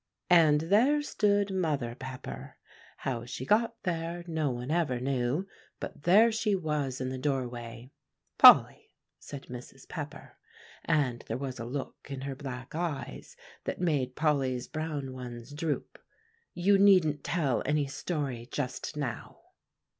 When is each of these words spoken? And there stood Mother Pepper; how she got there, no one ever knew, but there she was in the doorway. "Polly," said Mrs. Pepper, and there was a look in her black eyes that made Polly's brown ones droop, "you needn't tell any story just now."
And 0.31 0.61
there 0.61 1.03
stood 1.03 1.51
Mother 1.53 1.93
Pepper; 1.93 2.57
how 2.97 3.23
she 3.25 3.45
got 3.45 3.75
there, 3.83 4.23
no 4.25 4.49
one 4.49 4.71
ever 4.71 4.99
knew, 4.99 5.45
but 5.79 6.05
there 6.05 6.31
she 6.31 6.55
was 6.55 6.99
in 6.99 7.09
the 7.09 7.19
doorway. 7.19 7.91
"Polly," 8.39 8.95
said 9.19 9.43
Mrs. 9.43 9.87
Pepper, 9.87 10.39
and 10.85 11.23
there 11.27 11.37
was 11.37 11.59
a 11.59 11.65
look 11.65 12.07
in 12.09 12.21
her 12.21 12.35
black 12.35 12.73
eyes 12.73 13.35
that 13.65 13.79
made 13.79 14.15
Polly's 14.15 14.67
brown 14.67 15.13
ones 15.13 15.53
droop, 15.53 15.99
"you 16.55 16.79
needn't 16.79 17.23
tell 17.23 17.61
any 17.67 17.85
story 17.85 18.47
just 18.51 18.97
now." 18.97 19.39